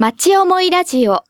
[0.00, 1.24] 町思いラジオ。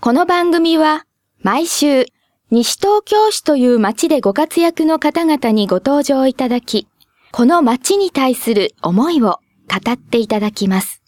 [0.00, 1.06] この番組は
[1.42, 2.06] 毎週
[2.50, 6.88] 西東京市という町でご活躍の方々にご登場いただき、
[7.30, 9.38] この町に対する思いを
[9.68, 11.04] 語っていただきます。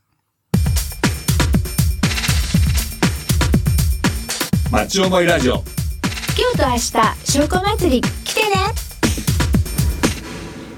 [4.70, 5.54] 町思いラジオ。
[5.54, 5.62] 今
[6.52, 6.82] 日と明日、
[7.24, 8.00] 証拠祭り。
[8.00, 8.50] 来てね。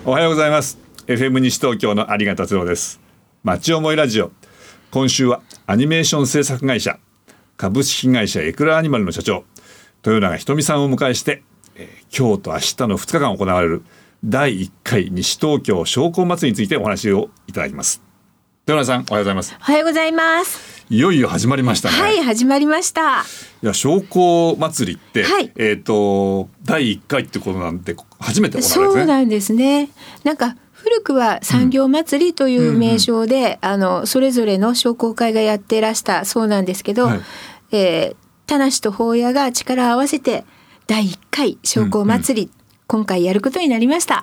[0.06, 0.78] おはようございます。
[1.06, 2.98] FM 西東京の有賀達郎です。
[3.42, 4.32] 町思いラジオ
[4.94, 7.00] 今週はアニメーション制作会社
[7.56, 9.42] 株式会社エクラアニマルの社長
[10.06, 11.42] 豊永ひとみさんをお迎えして、
[11.74, 13.82] えー今日と明日の2日間行われる
[14.24, 18.04] 第1回西東京商工祭りについてお話をいただきます
[18.68, 20.86] 豊永さんおはようございますおはようございます。
[20.88, 23.22] いよいよ始まりましたね、はい、始まりました。
[23.62, 29.90] いや商工祭りって、はいえっ、と第1回ってことなんで初めて行われるんですねそうなんですね。
[30.22, 37.20] なんか古くは産業祭りという名称で、あのそれぞれの商工会がやってらしたそうなんですけど、はい。
[37.72, 38.16] えー
[38.46, 40.44] 田無と法屋が力を合わせて
[40.86, 42.50] 第1回商工祭り、
[42.86, 44.22] 今回やることになりました。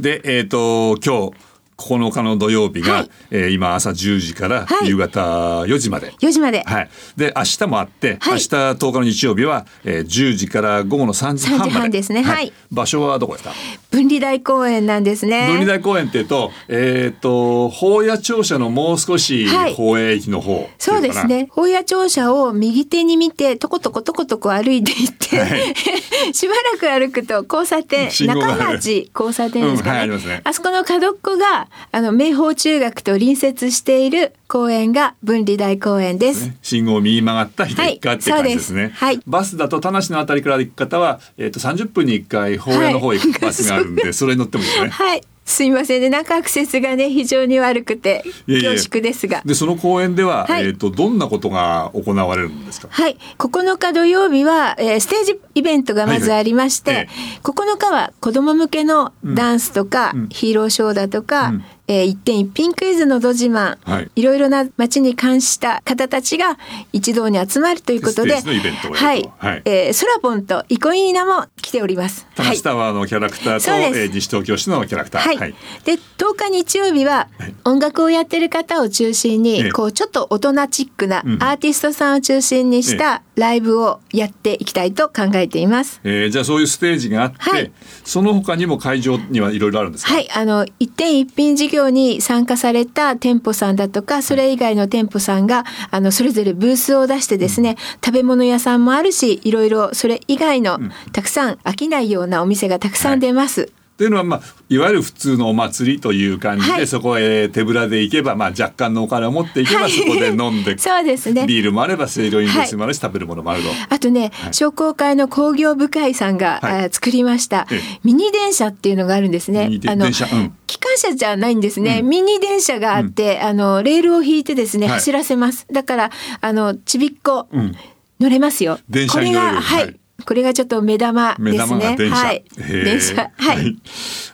[0.00, 1.34] でえっ、と今日
[1.76, 3.10] 9日の土曜日が、はい。
[3.30, 4.88] えー今朝10時からはい。
[4.88, 5.20] 夕方
[5.62, 6.12] 4時まで。
[6.20, 6.62] 4時まで。
[6.64, 8.32] はい、で明日もあって、はい。
[8.32, 11.70] 明日10日の日曜日は、えー、10時から午後の3時半まで。
[11.70, 12.22] 3時半ですね。
[12.22, 12.52] はい。
[12.72, 13.52] 場所はどこですか？
[13.90, 15.48] 分離大公園なんですね。
[15.48, 19.70] 分離台公園っていうとえっ、と宝谷庁舎のもう少しはい。
[19.70, 21.48] 宝永駅の方っていそうですね。
[21.50, 25.74] 法屋庁舎を右手に見て、とことことことこ歩いていって、はい。
[26.34, 29.92] しばらく歩くと交差点、中町交差点ですかね。
[29.92, 30.42] うんはいありますね。
[30.52, 36.46] そこの角っこが、あの、明豊中学と隣接している公園が分離大公園です。
[36.46, 36.56] ね。
[36.62, 39.20] 信号を右曲がった左側って感じですね、はい。
[39.26, 44.88] バスだと田無のあたりから行く方は、えー、と30分に1回宝谷の方へ行くバスがあるんで、それに乗ってもいいね。
[44.90, 45.22] はい。
[45.46, 46.10] すいませんね。
[46.10, 49.42] なんかアクセスがね、非常に悪くて、恐縮ですが。
[49.44, 50.64] でその公園では、はい。
[50.64, 52.86] えー、とどんなことが行われるんですか？
[52.88, 57.08] はい、9日土曜日は、えーステージイベントがまずありまして、はいはい
[57.42, 60.28] 9日は子ども向けのダンスとか、うん。
[60.28, 64.10] ヒーローショーだとか、うんえー一点一品クイズのど自慢、はい。
[64.14, 66.56] いろいろな街に関した方たちが
[66.92, 69.62] 一堂に集まるということで、はい、はい。
[69.64, 72.26] えーソラポンとイコイーナも来ております。
[72.36, 73.98] 田無タワーのキャラクターと、そうです。
[73.98, 77.54] えー西東京市のキャラクター、はい、で10日日曜日ははい。
[77.64, 79.72] 音楽をやってる方を中心に、ええ。
[79.72, 86.00] こうちょっと大人チックなうんアーティストさんを中心にしたライブをやっていきたいと考えています。
[86.04, 87.72] えーじゃあそういうステージがあって、はい。
[88.04, 100.78] その他にも会場にはいろいろあるんですか、はい、あの一点一品事業に参加された店舗さんだとかそれ以外の店舗さんがあのそれぞれブースを出してですね、食べ物屋さんもあるしいろいろそれ以外の、
[101.12, 103.62] たくさん飽きないようなお店がたくさん出ます。
[103.62, 103.66] っ
[104.00, 104.40] ていうのは、まあ、
[104.70, 106.86] いわゆる普通のお祭りという感じで、はい。
[106.86, 109.90] そこへ手ぶらで行けば、まあ、若干のお金を持っていけば、はい。
[109.90, 111.46] そこで飲んで そうですね。
[111.46, 113.68] ビールもあれば清涼飲料水もあるし、食べるものもあると。
[113.90, 114.54] あとね、い。
[114.54, 116.88] 商工会の工業部会さんが、はい。
[116.90, 117.66] 作りました。
[117.70, 117.80] ええ。
[118.02, 119.70] ミニ電車っていうのがあるんですね。
[119.86, 120.26] あの電車。
[120.32, 120.54] うん。
[120.66, 122.08] 機関車じゃないんですね、うん。
[122.08, 124.94] ミニ電車があって、あのレールを引いてですね、はい。
[124.94, 125.66] 走らせます。
[125.70, 126.10] だから
[126.40, 127.76] あのちびっこ、うん。
[128.18, 128.78] 乗れますよ。
[129.12, 131.80] これがはい、はいこれがちょっと目玉目ですね。
[131.80, 132.16] 玉が電車。
[132.16, 132.44] はい。
[132.58, 133.76] 電車はい。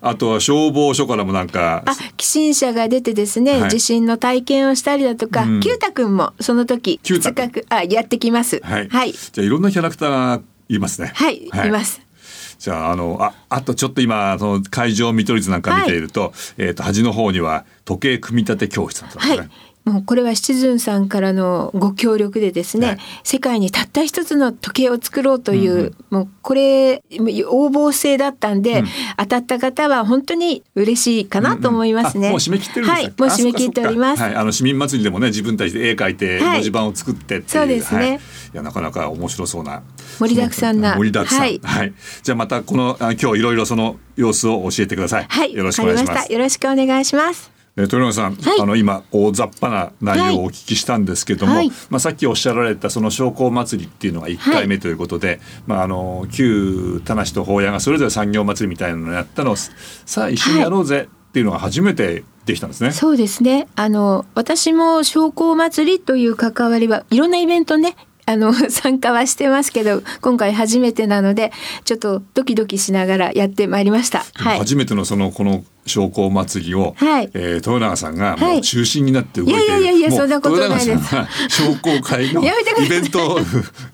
[0.00, 1.82] あとは消防署からもなんか。
[1.86, 8.60] あ、寄進者が出てですね、はい地震の体験をしたりだとか、うんキュータくんもその時近くあやってきます。
[8.62, 8.88] はい。
[8.88, 9.12] はい。
[9.12, 11.12] じゃあいろんなキャラクターがいますね。
[11.14, 12.06] はい、います。
[12.58, 19.36] じゃああのああとちょっと今その会場見取り図なんか見ていると,、えー、と端の方には時計組み立て教室なんですね。
[19.36, 19.50] はい。
[19.86, 22.98] もうこれはシチズンさんからのご協力でですね、はい。
[23.22, 27.04] 世界にたった一つの時計を作ろうという、もうこれ
[27.48, 28.86] 応募制だったんで、うん。
[29.16, 32.28] 当たった方は本当に嬉しいかなと思いますね。
[32.28, 34.22] あもう締め切ってるんですはい、もう締め切っております。
[34.24, 36.56] はい、あの市民祭りでもね自分たちで絵描いてはい。
[36.56, 38.00] 文字盤を作ってっていう、そうですね。
[38.00, 38.18] はい、い
[38.54, 39.84] やなかなか面白そうな。
[40.18, 40.96] 盛りだくさんな。
[40.96, 41.88] 盛りだくさん、ははい。
[41.88, 41.92] い。
[42.24, 45.26] じゃあまたこのあ今日いろいろその様子を教えてください。
[45.28, 46.32] はい、よろしくお願いします。
[46.32, 47.55] よろしくお願いします。
[47.76, 62.92] えー豊永さん、はいあの今大雑把な内容をお聞きしたんですけども、はいまあ、さっきおっしゃられたその商工祭りっていうのが1回目ということで、まあ、あの旧田無と宝谷がそれぞれ産業祭りみたいなのをやったのをさあ一緒にやろうぜっていうのが初めてできたんですね。
[62.92, 63.68] そうですね。
[63.76, 67.94] あの私も商工祭りという関わりはいろんなイベントね。
[68.24, 71.52] あの 参加はしてますけど今回初めてなので
[71.84, 74.24] ちょっとドキドキしながらやってまいりました。
[74.34, 74.58] はい。
[74.58, 77.30] 初めてのそのこの商工祭りを、はい。
[77.34, 81.16] えー豊永さんがもうはい中心になって動いている、いやいやいやいやそんなことないです。
[81.48, 83.38] 商工会のイベント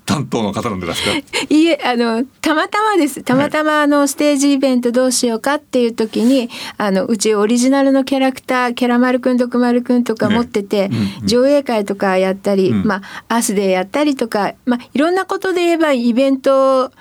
[0.05, 1.11] 担当の方なんですか？
[1.49, 3.23] いいえあのたまたまです。
[3.23, 11.27] たまたまあのステージイベントどうしようかっていう時にあのうちオリジナルのキャラクターキャラ丸くん徳丸くんとか持ってて、ねうんうん。
[11.27, 12.85] 上映会とかやったり、うん。
[12.85, 16.93] まあアースデーやったりとか、まあ、いろんなことで言えばイベント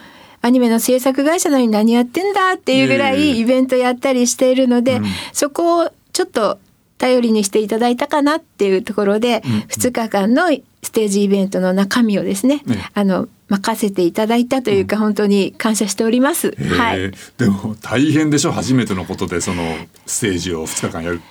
[0.41, 5.05] アニメの制作会社なのに何やってんだっていうぐらいイベントやったりしているので、うん。
[5.33, 6.59] そこをちょっと
[6.97, 9.51] 頼りにしていただいたかなっていうところで、うん。
[9.53, 10.49] うん2日間の
[10.83, 16.55] ステージイベントの中身をですね、ねあの任せていただいたというか、本当に感謝しております。
[16.57, 17.01] へはい。
[17.01, 18.51] えでも大変でしょ？
[18.51, 19.63] 初めてのことでその
[20.07, 21.21] ステージを2日間やる。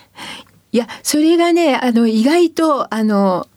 [0.72, 3.48] いやそれがねあの意外とあの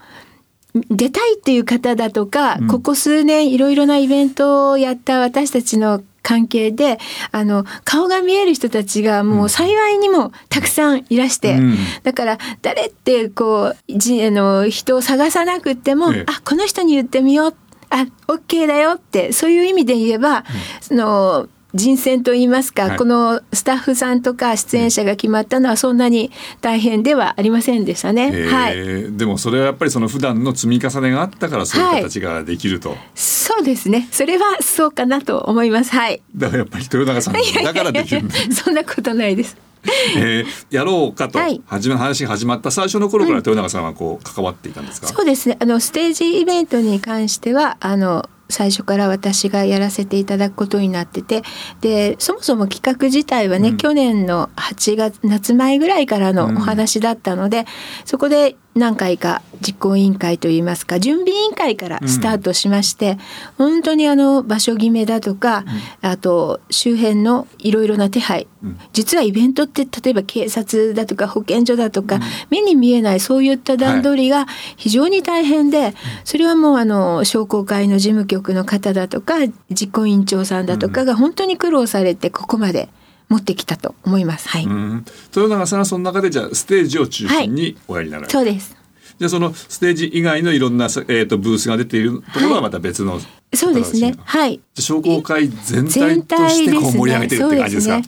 [0.90, 2.68] 出たいっていう方だとか、うん。
[2.68, 7.00] ここ数年いろいろなイベントをやった私たちの関係で
[7.31, 11.78] あの顔が見える人たちがもう幸いにもたくさんいらして、うん。
[12.04, 16.25] だから誰ってこうじあの人を探さなくっても、ええ。
[16.28, 17.56] あこの人に言ってみよう
[17.90, 20.44] あ OK だよってそういう意味で言えば、
[20.81, 26.31] その人選といいますか、はいこのスタッフさんとか出演者が決まったのはそんなに
[26.62, 28.31] 大変ではありませんでしたね。
[28.31, 32.96] へえはい、でもそれはやっぱりその普段の積み重ねがあったからそういう形ができると。
[33.16, 34.08] そうですね。
[34.12, 35.92] それはそうかなと思います。
[35.92, 36.22] はい。
[36.36, 37.34] だからやっぱり豊永さん
[37.64, 38.30] だからできる。
[38.52, 39.58] そんなことないです。
[40.18, 45.08] えーやろうかとはい始め話が始まった最初の頃から豊永さんはこう関わっていたんですか？
[45.08, 45.58] そうですね。
[45.60, 51.42] あのステージイベントに関してはあの最初から私がやらせていただくことになってて
[51.82, 53.78] でそもそも企画自体はね、うん。
[53.78, 57.66] 去年の8月夏前ぐらいからのお話だったので、
[58.06, 63.18] そこで何回か実行委員会といいますか準備委員会からスタートしまして、
[63.58, 65.64] 本当にあの場所決めだとか、
[66.02, 68.80] あと周辺のいろいろな手配、うん。
[68.92, 75.94] 実はイベントって例えば警察だとか保健所だとか、目に見えないそういった段取りが非常に大変で、
[76.24, 79.36] それはもうあの商工会の事務局の方だとか
[79.69, 82.90] 実行委員長さんだとかが本当に苦労されてここまで
[83.33, 84.47] 持ってきたと思います。
[84.47, 88.75] はい、うん、豊永さんはその中でじゃあステージを中心におやりになられる、そうです。
[89.18, 93.19] じゃあそのステージ以外のいろんな、えー、とブースが出ているところはまた別の、
[93.53, 94.15] そうですね。
[94.24, 94.59] はい。
[94.77, 96.74] 商工会全体全として。
[96.74, 98.01] こう盛り上げてるって感じですか？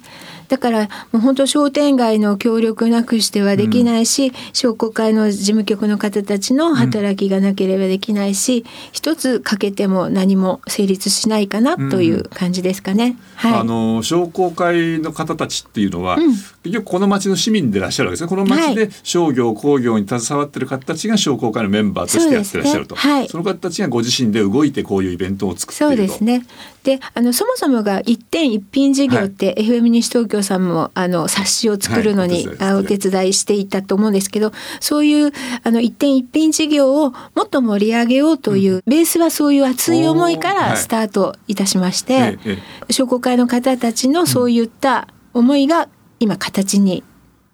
[0.47, 13.17] だからもう本当商店街の協力なくしてはできないし、商工会の事務局の方たちの働きがなければできないし、一つ欠けても何も成立しないかなという感じですかね。
[13.35, 13.59] はい。
[13.59, 16.31] あの商工会の方たちっていうのは、うん。
[16.31, 18.29] 結局この町の市民でいらっしゃるわけですね。
[18.29, 22.95] この町で商業工業に携わってる方たちが商工会のメンバーとしてやってらっしゃると。
[22.95, 26.45] そねはいその方たちがご自身で動いてこういうイベントを作っているとそうですね。
[26.85, 33.55] で、あのそもそもが一点一品事業って、FM 西東京さんもあの冊子を作るのに、はいあお手伝いして。
[33.55, 35.31] いたと思うんですけど、そういう
[35.63, 42.57] あの一点一品事業をもっと盛り上げようという、ベースはそういう熱い思いからスタートいたしまして、ええ
[42.89, 45.89] え商工会の方たちのそういった思いが
[46.19, 47.03] 今形に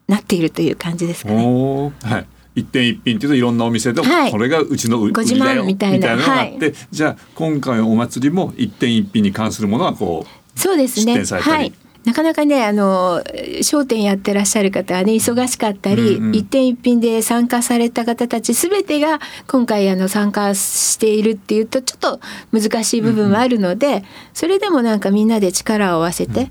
[0.08, 1.92] なっているという感じですかね。
[2.04, 2.28] はい。
[2.54, 4.32] 一点一品っていうといろんなお店で、はい。
[4.32, 6.16] これがうちの売りだよみたいな。
[6.18, 11.24] のがあって、じゃあ今回のお祭りも一点一品に関するものはこうそうですね。
[11.24, 11.74] はい。
[12.04, 13.24] なかなかねあの
[13.62, 16.36] 商店やってらっしゃる方はね忙しかったり、うんうん。
[16.36, 22.20] 一点一品で参加された方たち全てが今回あの参加しているっていうとちょっと
[22.52, 24.04] 難しい部分はあるので、
[24.34, 26.50] それでもなんかみんなで力を合わせて、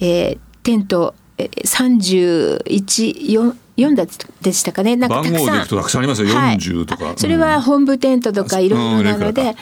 [0.00, 1.62] えーテントえー
[2.66, 4.04] 31 4だ
[4.42, 4.96] でしたかね？
[4.96, 5.46] なんかたくさん。
[5.46, 7.14] 番号でいくとたくさんありますよ、はい40とか。
[7.16, 9.54] それは本部テントとかいろいろなのでうん。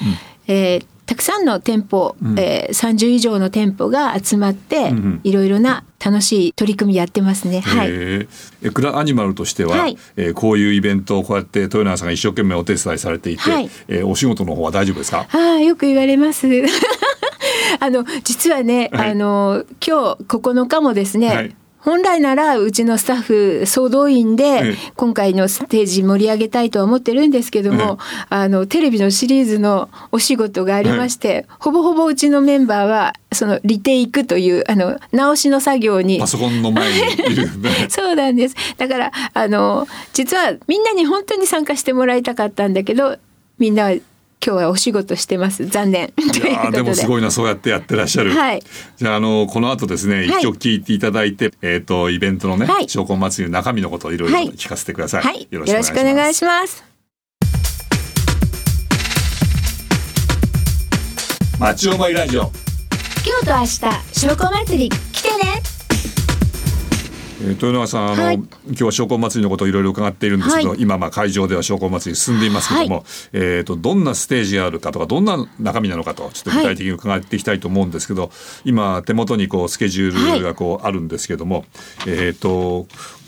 [0.49, 2.39] えーたくさんの店舗、うん。
[2.39, 5.21] えー30以上の店舗が集まって、うんうん。
[5.25, 7.63] いろいろな楽しい取り組みやってますね。
[7.63, 7.89] はい。
[7.91, 9.99] えーエクラアニマルとしては、はい。
[10.17, 13.69] えーこういうイベントをこうやって豊永さんが一生懸命お手伝いされていて、はい。
[13.89, 15.27] えーお仕事の方は大丈夫ですか？
[15.33, 16.47] ああよく言われます。
[17.81, 19.11] あの実はね、はい。
[19.11, 24.77] あの今日9日もですね、はい本来ならうちのスタッフ総動員でええ。
[24.97, 36.19] 今回のステージ盛り上げたいとは思ってるんですけども、あのテレビのシリーズのお仕事がありまして、ほぼほぼうちのメンバーはそのリテイクというあの直しの作業に。
[36.19, 37.49] パソコンの前にいる。
[37.89, 38.57] そうなんです。
[38.77, 43.17] だからあの実はみんなに本当に参加してもらいたかったんだけど、
[43.59, 43.95] みんなは
[44.45, 45.67] 今日はお仕事してます。
[45.67, 46.13] 残念。
[46.13, 46.77] といやーことで。
[46.79, 48.63] でもすごいなそうやってやってらっしゃる、はい
[48.97, 55.47] じゃああのこの後ですね一はい曲聞いていただいて、えっ、とイベントのねはい証拠祭りの中身のことをいろいろはい聞かせてください、はい。
[55.51, 56.83] よよろろしくお願いします。
[61.59, 62.51] ます町おまいラジオ
[63.27, 65.80] 今日と明日証拠祭り来てね。
[67.43, 78.31] えー、豊永さんあの、はい、今日は商工祭りのことをいろいろ伺っているんですけど、はい、今まあ会場では商工祭り進んでいますけども、はい、えっ、とどんなステージがあるかとかどんな中身なのかとちょっと具体的に伺っていきたいと思うんですけど、
[78.65, 81.65] 今手元にこうスケジュールがこうあるんですけども、
[82.07, 82.87] えっ、と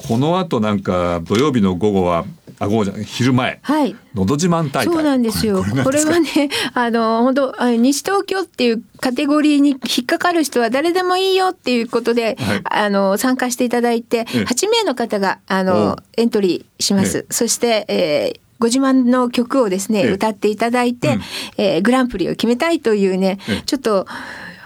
[0.09, 2.25] この後なんか土曜日の午後は
[2.62, 4.95] あ午後じゃ昼前、はい、のど自慢大会。
[4.95, 5.64] そうなんですよ。
[5.83, 17.26] これはねあの本当西東京っていうカテゴリーに引っかかる人は誰でもいいよっていうことで、はい、あの参加していただいて8名の方があのエントリーします。
[17.31, 21.23] そして、えーご自慢の曲をですね、歌っていただいて、うん、
[21.57, 24.07] えー、グランプリを決めたいというね、ちょっと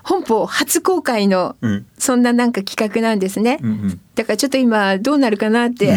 [0.07, 1.57] 本邦初公開の
[1.99, 5.93] そんななんか企画なんですね、うんうん、だからちょっと今どうなるかなって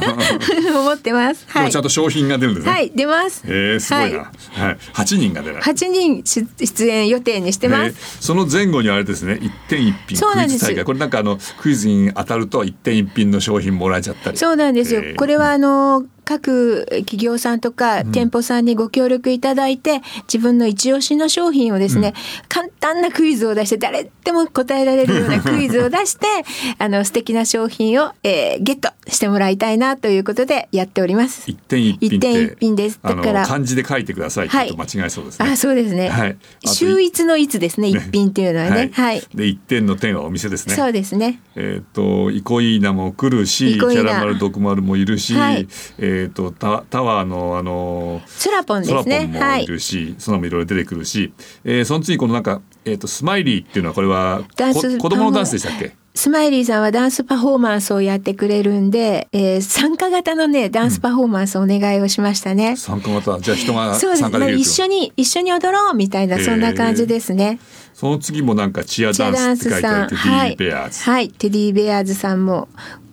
[0.74, 2.72] 思ってます、はい、ちゃんと商品が出るんですね。
[2.72, 3.42] はい出ます。
[3.46, 5.56] えー、すごいな、はい、はい、8人が出る。
[5.56, 9.38] 8人出演予定にしてます、その前後にあれですね。
[9.40, 10.84] 一点一品クイズ大会。
[10.84, 14.38] これなんかあのクイズに当たると一点一品の商品もらえちゃったり。
[14.38, 20.00] そうなんですよ、これはあの各企業さんとか店舗さんにご協力いただいて、
[20.32, 22.14] 自分の一押しの商品をですね、うん、
[22.48, 26.26] 簡単なクイズを出して誰でも答えられるようなクイズを出して
[26.78, 31.50] あの素敵な商品を、えー、ゲットしてもらいたいなということでやっております。
[31.50, 33.00] 一点一品点一品です。
[33.02, 35.44] だから漢字で書いてくださいってと間違いそうですね。
[35.44, 36.08] はい、あそうですね。
[36.08, 36.36] はい。
[36.64, 38.90] 秀逸の逸ですね一品っていうのはね。
[38.94, 39.22] はい。
[39.34, 40.74] で一点の点はお店ですね。
[40.76, 41.40] そうですね。
[41.56, 49.26] えっ、とイコイーナも来るし、キャラマル毒丸もいるし、はい、えっ、とたタワーのあのスラポンですね。
[49.26, 51.32] もいるし、はい、そのもいろいろ出てくるし、
[51.64, 55.94] えー、その次このなんかえっ、ー、とスマイリーっていうのはこれは子供のダンスでしたっけ？
[56.14, 62.70] スマイリーさんはダンスパフォーマンスをやってくれるんで、えー、参加型のねダンスパフォーマンスお願いをしましたね。
[62.70, 63.40] うん、参加型？
[63.40, 67.58] じゃあ人が参加できる一緒に一緒に踊ろうみたいなそんな感じですね。
[67.60, 72.68] えー、その次もなんかチアダンスって書いてあるテディベアーズ、はい、はい、テディベアーズさんも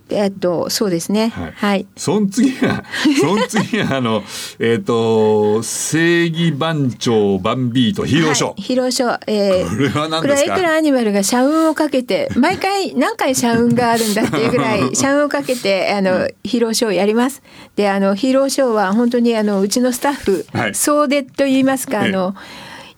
[0.10, 1.30] えっとそうですね。
[1.30, 1.54] はい。
[1.56, 2.84] はい、その次は
[3.20, 4.24] その次はあの
[4.60, 8.50] えっ、ー、と正義番長バンビートヒーローショー。
[8.50, 9.20] はい、ヒーローショー。
[9.28, 10.54] えー、これは何ですか？
[10.54, 17.42] これエクラアニマルが社運をかけて毎回 何回社運があるんだっていうぐらい 社運をかけてあのヒーローショーをやります。
[17.76, 22.36] であのヒーローショーは本当にあのうちのスタッフ、はい、総出と言いますかあの。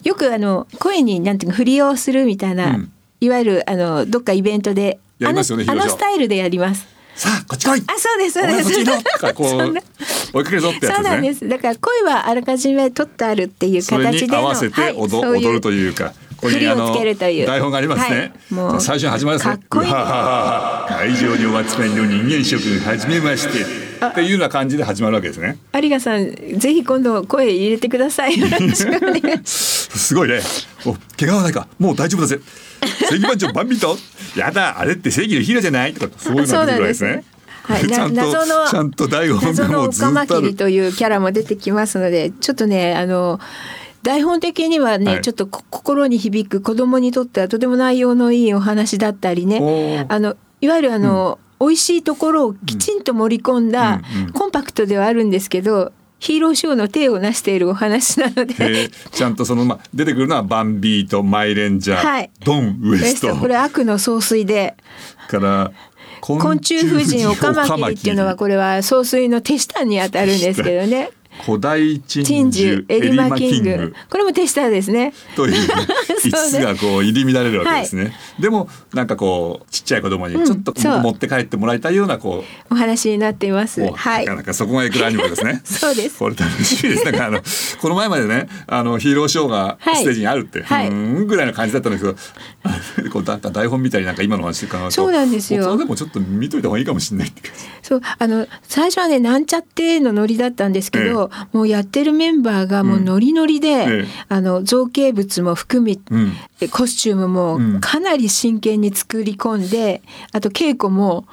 [0.04, 6.91] よくあの声になんていうか振りをするみたいな、うん、いわゆるあのどっかイベントであのあのスタイルでやります。
[7.14, 7.82] さあこっち来い。
[7.86, 9.34] あそうですそうです。
[9.34, 9.74] こう。
[10.34, 11.48] 追いかけるぞってやつ、ね、そうなんです。
[11.48, 19.60] だから声はあらかじめ取ってあるっていう形で合わせて踊,、はい、踊るというかここにあの台本がありますね、はい、もう最初に始まりますね。
[19.70, 25.58] 会場にお集まりの人間諸君始めましてっていうような感じで始まるわけですね。
[25.74, 28.34] 有賀さんぜひ今度声入れてください。
[29.44, 30.14] す。
[30.14, 30.40] ごいね。
[30.84, 31.68] お怪我はないか。
[31.78, 32.40] もう大丈夫だぜ。
[33.08, 33.96] 正義番長バンビと。
[34.36, 35.94] やだあれって正義のヒーローじゃない。
[35.94, 37.24] とかそういうのが出てくるわけですね。
[37.64, 38.32] はい、ちゃんと
[38.70, 40.54] ちゃんと台本がもうずっとある。
[40.54, 43.38] というキャラも出てきますので、ちょっとねあの
[44.02, 54.02] 台本的にはね、はい、ちょっと心に響く子供にとってはとても内容のいいお話だったりね、あのいわゆるあの、うん、美味しいところをきちんと盛り込んだ、
[54.34, 55.92] コンパクトではあるんですけど。
[56.18, 58.90] ヒーローショーの手を成しているお話なので。
[59.10, 63.34] ちゃんとその、ま、出てくるのはバンビーとマイレンジャー、はい、ドンウエスト。
[63.34, 64.76] これ悪の総帥で。
[65.28, 65.72] から
[66.20, 71.10] 昆虫婦人オカマキリっていうのはこれは総帥の手下にあたるんですけどね
[71.44, 73.94] 古代珍獣エリマキング。
[74.10, 75.12] これも手下ですね。
[75.36, 75.54] という
[76.22, 78.08] 5つがこう入り乱れるわけですね、は
[78.38, 83.80] い、でもなんかこうちっちゃい子供にちょっと持って帰ってもらいたいようなこう、お話になっています。
[83.90, 84.24] はい。
[84.24, 85.60] なかなかそこがエクラアニメですね。
[85.64, 86.18] そうです。
[86.18, 87.04] これ楽しみです。
[87.04, 87.42] なんかあの
[87.80, 94.90] この前までねあのヒーローショーがステージにあるって、はい、うんぐらいの感じだったんですけど こうなんか台本みたいになんか今の話考えると。
[94.92, 95.76] そうなんですよ。
[95.76, 97.42] でもちょっと見といた方がいいかもしれないって
[97.82, 98.00] そう。
[98.18, 106.32] あの最初はねなんちゃってのノリだったんですけど、ええ、もうやってるメンバーがもうノリノリで、うんえ、あの造形物も含み、うん、
[106.70, 111.26] コスチュームもかなり真剣に作り込んで、あと稽古も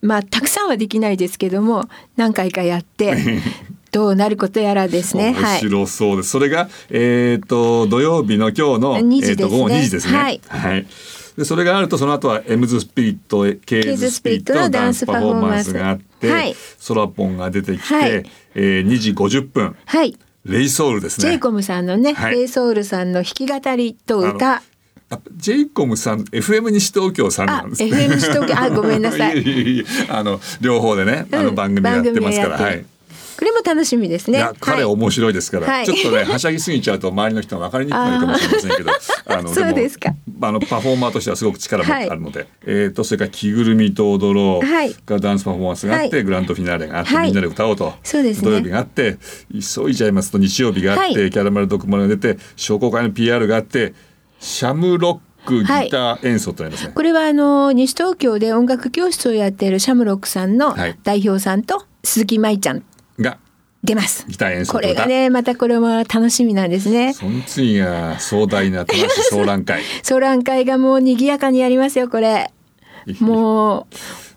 [0.00, 1.84] まあたくさんはできないですけども
[2.16, 3.40] 何回かやって。
[3.90, 5.32] どうなることやらですね。
[5.34, 6.30] 面白そうです。
[6.30, 9.44] それがえっ、ー、と土曜日の今日の2時ですね。
[9.44, 10.18] えー、午後2時ですね。
[10.18, 10.40] はい。
[10.48, 10.86] はい
[11.36, 21.28] でそれがあるとその後はエムズスピリットケーズスピリットのダンスパフォーマンスがあって、はい、ソラポンが出てきて、はい、えー、2時50分、はい、レイソウルですね。
[21.28, 24.62] ジェイコムさんのね、はい、レイソウルさんの弾き語りと歌。
[25.36, 29.84] ジェイコムさん FM 西東京さんなんです、ね、FM 西東京あ ごめんなさい。
[30.08, 32.84] あの両方でね、あの番組やってますから、はい。
[33.36, 34.46] これも楽しみですね。
[34.60, 38.90] 彼面白いですから、はい、ちょっとねはしゃぎすぎちゃうと周りの人が分かりにくいかもしれませんけど、
[39.26, 40.14] あ のそうですか。
[40.48, 42.10] あのパフォーマーとしてはすごく力もはい。
[42.10, 44.94] あるので、えっ、とそれから着ぐるみと踊ろうはい。
[45.06, 46.24] がダンスパフォーマンスがあって、はい。
[46.24, 47.26] グランドフィナーレがあって、はい。
[47.26, 47.94] みんなで歌おうと。
[48.02, 48.50] そうですね。
[48.50, 49.18] 土曜日があって
[49.52, 51.30] 急いじゃいますと日曜日があって、はい。
[51.30, 53.94] キャラメルドクモが出て商工会の PR があって
[54.40, 56.92] シャムロックギター演奏となりますね。
[56.94, 60.98] これはあの西東京で音楽教室をやっているシャムロックさんのはい。
[61.02, 62.84] 代表さんと鈴木舞ちゃんが
[63.84, 64.24] 出ます。
[64.26, 67.12] ギター演奏ことれ歌がねまたこれも楽しみなんですね。
[67.12, 72.50] その次が壮大な楽しい総覧会 ソラン会がもう賑やかにやりますよこれ。
[73.20, 73.94] もう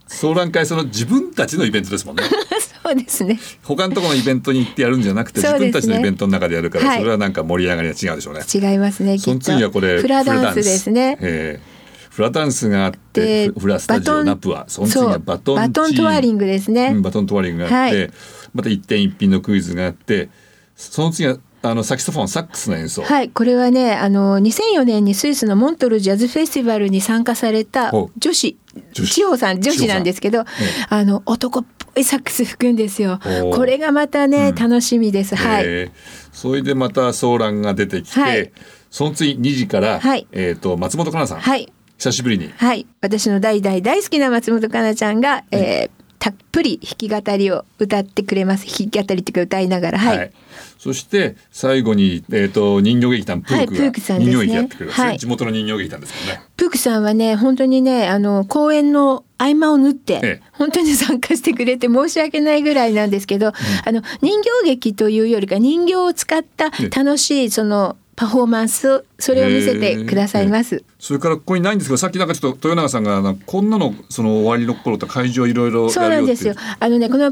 [0.08, 2.24] 総覧会その自分たちのイベントですもんね。
[2.84, 3.40] そうですね。
[3.64, 8.42] 他のところのイベントに行ってやるんじゃなくて、ね自分たちのイベントの中でやるから、はいそれはなんか盛り上がりが違うでしょうね。
[8.54, 9.18] 違いますね。
[9.18, 11.18] きっとその次はこれフラダンスですね。
[11.22, 11.78] ええ
[12.18, 18.12] フラダンスがあってでフラスタジオナプアその次はバトンバトントワーリングですねうんバトントワーリングがあって、はい
[18.58, 20.30] また一点一品のクイズがあって
[20.76, 28.58] その次はあのサキソフォンサックスの演奏、はい、これはね、あの2004年にスイスのモントルジャズフェスティバルに参加された女子、
[28.94, 30.44] 千代さん女子なんですけど、え
[30.90, 33.20] あの男っぽいサックス吹くんですよ。
[33.54, 35.36] これがまたね、楽しみです。
[35.36, 35.64] はい。
[35.66, 38.52] えーそれでまたソーランが出てきて、はい。
[38.92, 40.28] その次2時から、はい。
[40.32, 42.54] えっ、と松本香奈さん、はい、久しぶりに。
[42.56, 48.66] はい、私の大大大好きな松本香奈ちゃんが、えーたっぷり弾き語りを歌ってくれます。
[48.66, 50.32] 弾き語りっていうか歌いながら、はい。
[50.80, 54.32] そして最後に、えー、と人形劇団プークはいプがークさんですね。
[54.32, 55.08] 人形劇やってくれます、ね。
[55.08, 55.18] はい。
[55.20, 56.42] 地元の人形劇団ですね。
[56.56, 60.42] プークさんはね本当にねあの公演の合間を縫って、ええ。
[60.54, 63.54] 本当に参加してくれて申し訳ないぐらいなんですけど、あ
[63.92, 70.76] の人形劇というよりか人形を使ったええ楽しいそのパフォーマンスそれを見せてくださいます。
[70.76, 70.84] えー。
[70.98, 76.56] それからここにないんですけどさっきなんかちょっと豊永さんがこんなのその終わりの頃と会場いろいろそうなんですよ。
[76.80, 77.32] あのねこの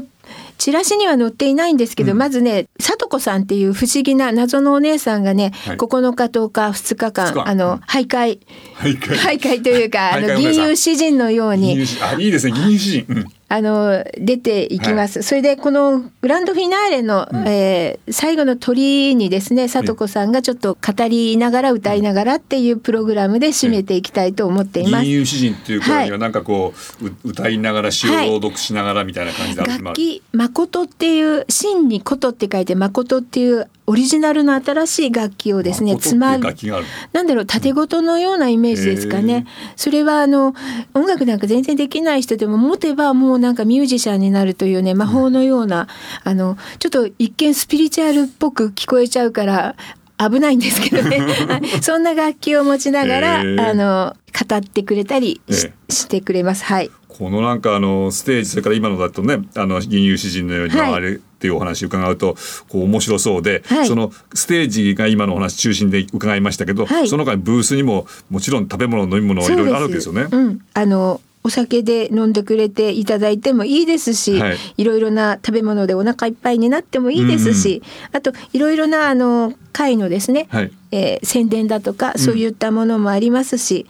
[0.58, 5.76] チラシには載っていないんですけど、うんまずね里子さんっていう不思議な謎のお姉さんがね、はい。
[5.76, 7.48] 9日10日2日間。
[7.48, 8.38] あの徘徊。
[8.76, 9.62] 徘徊。
[9.64, 11.72] というかあの銀融詩人のように。
[11.72, 12.52] いいですね。
[12.52, 25.04] 銀融詩人、うんあの出ていきます、それでこのグランドフィナーレの、えー最後の鳥にですね里子さんがちょっと語りながら歌いながらっていうプログラムで締めていきたいと思っています。
[25.04, 26.72] 銀融詩人っていうくらいにはなんかこ
[27.02, 39.46] う、う歌いながら詩をはい朗読しながらみたいな感じである楽器誠っていう真に琴って書いて誠っていうオリジナルの新しい楽器をですねつまなんだろう縦ごとのようなイメージですかね。
[39.76, 40.54] それはあの
[40.94, 45.88] 音楽なんか全然できない人でも持てばもうなんかミュージシャンになるというね魔法のような、
[46.24, 49.76] あのちょっと一見スピリチュアルっぽく聞こえちゃうから
[50.18, 51.18] 危ないんですけどね。
[51.46, 51.82] はい。
[51.82, 54.16] そんな楽器を持ちながら、あの
[54.48, 55.40] 語ってくれたり
[55.88, 56.64] してくれます。
[56.64, 56.90] はい。
[57.18, 60.92] このなんかあのステージそれから今のだとねあの銀融詩人のようにはい。
[60.92, 62.36] 回るっていうお話を伺うと
[62.68, 63.86] こう面白そうで、はい。
[63.86, 67.08] そのステージが今のお話中心で伺いましたけど、はい。
[67.08, 70.26] その他にブースにももちろん食べ物飲み物いろいろあるわけですよね。
[70.30, 74.56] うん、あのお酒で飲んでくれていただいてもいいですし、はい。
[74.76, 80.72] い、ろいろな食べ物でお腹いっぱいになってもいいですし、あといろいろなあの会のですね、はい。
[80.90, 83.86] えー宣伝だとかそういったものもありますし、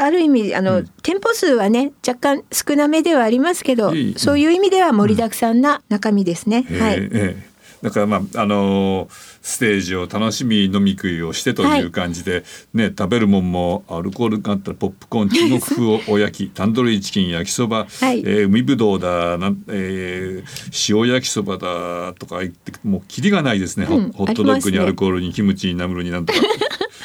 [0.00, 6.66] ある意味あの、店舗数はね若干少なめではありますけど、いいそういう意味では盛りだくさんな中身ですね。
[6.70, 6.94] えーはい。
[6.96, 7.48] ええ
[7.82, 18.18] だからまああのーステージを楽しみ飲み食いをしてという感じで、ね食べるもんもアルコールがあったらポップコーン中国風おお焼き タンドリーチキン焼きそば、はい。
[18.20, 26.40] えー海ぶどうだなん、えー塩焼きそばだとか言ってもうキリがないですね、ホうんホットドッグにアルコールにキムチにナムルになんとか。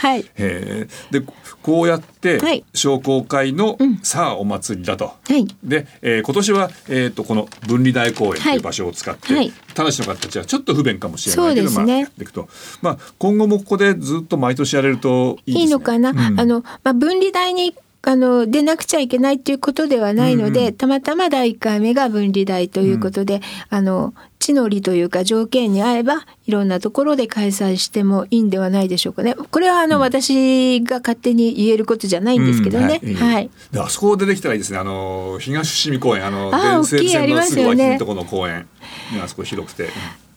[0.03, 0.25] はい。
[0.35, 1.19] へー。
[1.21, 1.25] で
[1.61, 2.65] こうやってはい。
[2.73, 3.97] 商工会の、うん。
[4.03, 5.05] さあお祭りだと。
[5.05, 5.47] はい。
[5.63, 8.59] で、えー今年は、えー、とこの分離大公園とはいい。
[8.59, 9.51] う場所を使って、はい。
[9.73, 11.75] ただしの方たちはちょっと不便かもしれないけど、ね。
[11.75, 12.49] まあ、やっていくと、
[12.81, 15.63] まあ、今後もここでずっと毎年やれるといいですね。
[15.63, 16.39] いいのかな、うん。
[16.39, 17.73] あの、まあ、分離台に
[18.05, 29.35] あの出なくちゃいけないということではないので、うんうんたまたま第1回目が分離台ということで、あの地の利というか条件に合えばいろんなところで開催してもいいんではないでしょうかね。
[29.35, 32.99] これはあの、私が勝手に言えることじゃないんですけどね。
[33.01, 33.13] うん。
[33.15, 33.49] はい。
[33.71, 34.79] であそこ出てきたらいいですね。
[34.79, 36.25] あの東伏見公園。
[36.25, 38.67] あの電線線のすぐ脇のところの公園、
[39.13, 39.89] ね、あそこ広くて、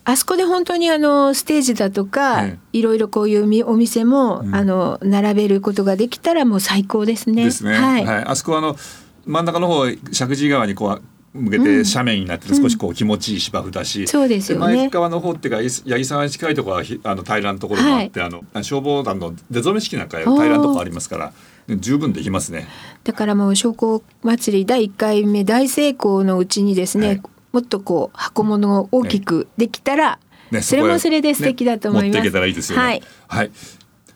[0.05, 4.55] あそこで本当にあのステージだとか、えいろいろこういうみお店も、うん。
[4.55, 7.43] あの並べることができたらもう最高ですね。
[7.43, 8.07] ですね、はい。
[8.07, 8.77] あそこはあの
[9.25, 11.01] 真ん中の方石神井川にこう
[11.37, 21.33] 向けて斜面になってて少しこう気持ちいい芝生だし、そうですよね前側の方っていうか八木沢に近いところはひあの平らなところもあって、あの消防団の出初め式なんか平らなところありますから
[21.67, 22.67] 十分できますね。
[23.03, 27.21] だからもう商工祭り第1回目大成功のうちにですね、はい
[27.53, 30.19] もっとこう箱物を大きくできたら、
[30.51, 32.03] ね、それもそれで素敵だと思います。
[32.03, 32.83] ね持っていけたらいいですよね。
[32.83, 33.03] はい。
[33.27, 33.51] はい。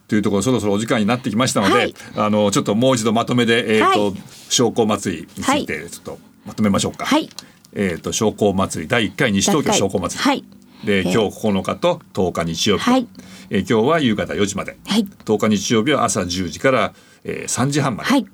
[0.08, 4.14] というところそろそろお時間になってきましたので、はいあのちょっともう一度まとめで、えーとはい
[4.50, 7.06] 商工祭りについてちょっとまとめましょうか。
[7.06, 7.30] はい。
[7.74, 10.24] えっ、と商工祭り第1回西東京商工祭り。
[10.24, 10.44] はい。
[10.86, 11.04] でえー。
[11.14, 13.08] 今日9日と10日日曜日と、はい。
[13.50, 15.04] えー今日は夕方4時まで、はい。
[15.26, 18.26] 10日日曜日は朝10時から、えー3時半まで、はい。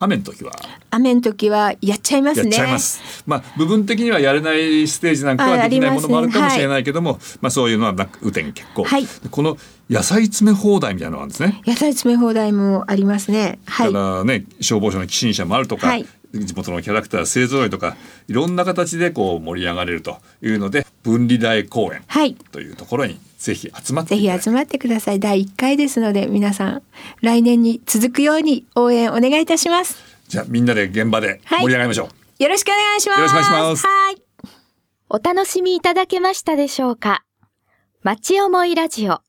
[0.00, 0.52] 雨の時は？
[0.90, 2.50] 雨の時はやっちゃいますね。
[2.50, 3.24] やっちゃいます。
[3.26, 8.84] まあ部分的にはやれないステージなんかはあできないものもあるかもしれないけども、まあそういうのはなく雨天決行。
[8.84, 9.06] はい。
[9.30, 9.56] この
[9.88, 11.62] 野菜詰め放題みたいなのがあるんですね。
[11.66, 13.58] 野菜詰め放題もありますね。
[13.66, 13.92] はい。
[13.92, 17.96] ただね消防署の寄進者もあるとか、はい地元のキャラクター勢ぞろいとか
[18.28, 22.34] いろんな形でこう盛り上がれるというので分離台公園はい。
[22.34, 25.20] というところにぜひ集まってぜひ集まってください。
[25.20, 26.82] 第一回ですので皆さん
[27.20, 29.96] 来年に続くように応援お願いいたします。
[30.28, 32.08] じゃあみんなで現場で盛り上がりましょ
[32.40, 32.42] う。
[32.42, 33.18] よろしくお願いします。
[33.20, 33.86] よろしくお願いします。
[33.86, 34.16] はい。
[35.10, 37.24] お楽しみいただけましたでしょうか？
[38.02, 39.20] 町思いラジオ。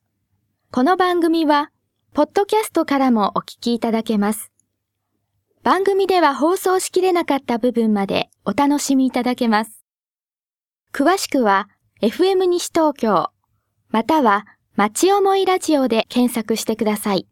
[0.72, 1.70] この番組は、
[2.12, 4.50] ポッドキャストからもお聞きいただけます。
[5.66, 9.84] 番組では放送しきれなかった部分までお楽しみいただけます。
[10.92, 11.68] 詳しくは、
[12.00, 13.30] FM 西東京、
[13.88, 17.26] または、町思いラジオで検索してください。